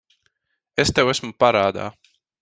[0.83, 1.85] Es tev esmu parādā.